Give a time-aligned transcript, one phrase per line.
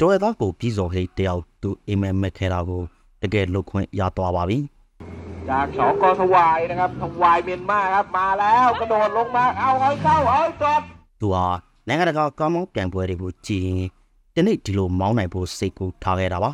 [0.00, 2.82] တော်ရသားကိုပြီးစော်ဟိတ်တယောက်သူအိမ်မက်မက်ခဲတာကို
[3.22, 4.58] တကယ်လုတ်ခွင့်ရသွားပါပြီ
[5.50, 10.82] จากสองกอถวายนะครับถวายเมียนมาครับมาแล้วกระโดดลงมาเอาเอาเข้าเอาจอด
[11.20, 11.46] သူဟာ
[11.86, 13.88] နိုင်ငံတကာကားမောင်းပြိုင်ပွဲတွေကိုကြည်ရင်
[14.34, 16.50] ဒီနေ့ဒီလိုမောင်းနိုင်ဖို့စိတ်ကူထားခဲ့တာပါ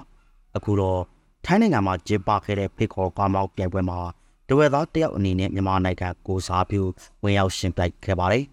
[0.57, 1.01] အခုတော့
[1.45, 3.99] ထိုင်းနိုင်ငံမှာကျင်းပခဲ့တဲ့ဖိတ်ခေါ်ကားမောင်းပြိုင်ပွဲမှာ
[4.49, 6.83] တဝက်သားတယောက်အနေနဲ့မြန်မာနိုင်ငံကိုစားပြု
[7.23, 8.45] ဝင်ရောက်ရှင်ပြိုင်ခဲ့ပါတယ်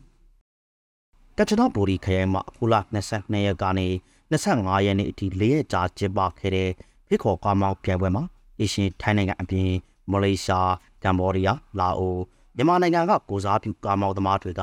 [1.37, 2.75] ကချနာဘူရီခရိုင်မှာအခုလ
[3.09, 3.87] 22ရက်ကနေ
[4.32, 6.70] 25ရက်နေ့အထိ၄ရက်ကြာကျင်းပခဲ့တဲ့
[7.06, 8.24] ဖိတ်ခေါ်ကားမောင်းပြိုင်ပွဲမှာ
[8.60, 9.70] အရှင်ထိုင်းနိုင်ငံအပြင်
[10.10, 12.16] မလေးရှားကမ်ဘောဒီးယားလာအို
[12.56, 14.62] မြန်မာနိုင်ငံကကိုစားပြုကားမောင်းသမားတွေက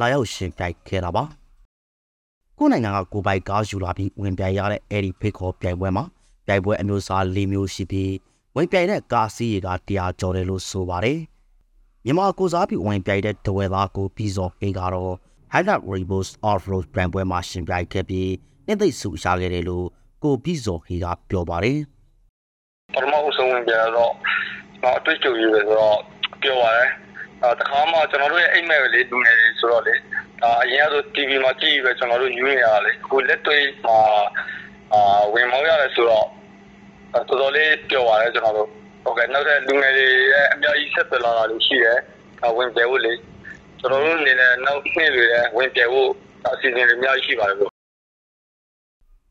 [0.00, 1.24] လာရောက်ရှင်ပြိုင်ခဲ့တာပါ
[2.58, 6.04] ကိုယ်နိုင်ငံကကိုယ်ပိုက်ကားယူလာပြီးဝင်ပြိုင်ရတဲ့အဲ့ဒီဖိတ်ခေါ်ပြိုင်ပွဲမှာ
[6.46, 8.12] ပြိုင်ပွဲအမျိုးအစား၄မျိုးရှိပြီး
[8.56, 11.18] ဝင်ပြိုင်တဲ့ကားစီးရေကတရားကျော်တယ်လို့ဆိုပါတယ်။
[12.04, 15.14] မြန်မာကိုစားပြီးဝင်ပြိုင်တဲ့ဒဝဲသားကိုပြီးစော်ခေကတော့
[15.52, 18.28] Highlight Rainbows Off-road ပြိုင်ပွဲမှာရှင်ပြိုင်ခဲ့ပြီး
[18.66, 19.86] နှစ်သိမ့်စုရှာခဲ့တယ်လို့
[20.24, 21.78] ကိုပြီးစော်ခေကပြောပါတယ်
[22.94, 24.12] ပထမအဆုံးဝင်ပြတော့တော့
[24.98, 25.98] အတွေ့အကြုံကြီးပဲဆိုတော့
[26.42, 26.84] ပြောပါရဲ
[27.42, 29.94] အဲတခါမှကျွန်တော်တို့ရဲ့အိမ်မက်ပဲလေလူငယ်တွေဆိုတော့လေ
[30.40, 33.98] ဒါအရင်ကဆို TV မှာကြည့်ပြီးပဲကျွန်တော်တို့ယူနေရတာလေအခုလက်တွေ့မှာ
[34.92, 36.26] အာဝင်မောင်းရတယ်ဆိုတော့
[37.14, 38.68] အဲတော်တော်လေးပြောပါရဲကျွန်တော်တို့
[39.04, 41.94] ဟုတ်ကဲ့နောက်ထပ်လူငယ်တွေရဲ့အများကြီးဆက်သွယ်လာတာလို့ရှိရဲ
[42.42, 43.12] အဲဝင်ပြဖို့လေ
[43.80, 46.10] ကျွန်တော်တို့အနေနဲ့နောက်နှစ်တွေလည်းဝင်ပြဖို့
[46.46, 47.66] အစီအစဉ်တွေအများကြီးရှိပါတယ်ဗျ။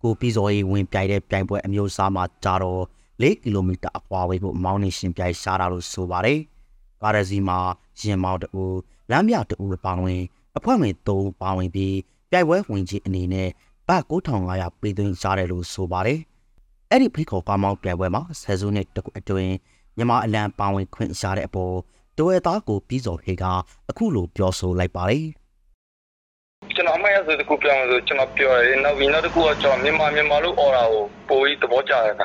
[0.01, 2.83] ကိုပြီးစော်ရေဝင်ပြိုင်တဲ့ပြိုင်ပွဲအမျိုးအစားမှာကြာတော့
[3.23, 6.39] ၄ကီလိုမီတာအကွာဝေးဖို့မောင်းနေရှင်ပြိုင်ရှားတာလို့ဆိုပါတယ်။
[7.01, 7.57] ကားရစီမှာ
[7.99, 8.63] ရင်မောင်းတူ
[9.11, 10.21] လမ်းမြတူပါဝင်
[10.57, 11.09] အဖွဲ့ဝင်၃
[11.41, 11.95] ပါဝင်ပြီး
[12.31, 13.49] ပြိုင်ပွဲဝင်ကြီးအနေနဲ့
[13.87, 16.19] ဘတ်9500ပေးသွင်းရှားတယ်လို့ဆိုပါတယ်။
[16.89, 19.53] အဲ့ဒီဖိတ်ခေါ်ကားမောင်းပြိုင်ပွဲမှာဆယ်စုနှစ်တခုအတွင်း
[19.95, 21.75] မြန်မာအလံပါဝင်ခွင့်ရှားတဲ့အပေါ်
[22.17, 23.43] တိုရဲသားကိုပြီးစော်ခေက
[23.89, 25.25] အခုလိုပြောဆိုလိုက်ပါတယ်။
[26.79, 32.23] ကျွန်တော်အမှတ်ရဆိုတခုပြောင်းလို့ကျွန်တော်ပြောတယ်နောက်ပြီးနောက်တစ်ခုကကျွန်တော်မြန်မာမြန်မာလို့អော်တာကိုပိုပြီးသဘောကျတယ်က